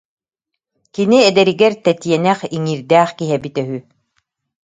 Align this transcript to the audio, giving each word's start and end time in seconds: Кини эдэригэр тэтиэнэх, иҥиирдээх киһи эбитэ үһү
Кини 0.93 1.19
эдэригэр 1.29 1.73
тэтиэнэх, 1.83 2.39
иҥиирдээх 2.55 3.09
киһи 3.17 3.33
эбитэ 3.37 3.61
үһү 3.63 3.77